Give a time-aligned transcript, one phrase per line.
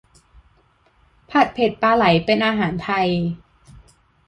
[1.29, 3.07] ผัดเผ็ดปลาไหลเป็นอาหารไทย